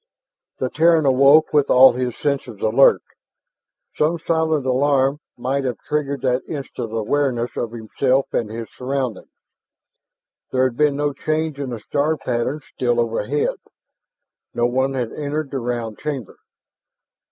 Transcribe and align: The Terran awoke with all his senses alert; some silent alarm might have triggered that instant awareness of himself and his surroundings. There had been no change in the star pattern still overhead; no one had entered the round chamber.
The 0.57 0.71
Terran 0.71 1.05
awoke 1.05 1.53
with 1.53 1.69
all 1.69 1.93
his 1.93 2.17
senses 2.17 2.59
alert; 2.61 3.03
some 3.93 4.17
silent 4.17 4.65
alarm 4.65 5.19
might 5.37 5.63
have 5.63 5.77
triggered 5.87 6.21
that 6.23 6.41
instant 6.47 6.91
awareness 6.91 7.55
of 7.55 7.71
himself 7.71 8.25
and 8.33 8.49
his 8.49 8.67
surroundings. 8.71 9.29
There 10.51 10.63
had 10.63 10.75
been 10.75 10.95
no 10.95 11.13
change 11.13 11.59
in 11.59 11.69
the 11.69 11.79
star 11.79 12.17
pattern 12.17 12.61
still 12.73 12.99
overhead; 12.99 13.57
no 14.55 14.65
one 14.65 14.95
had 14.95 15.11
entered 15.13 15.51
the 15.51 15.59
round 15.59 15.99
chamber. 15.99 16.39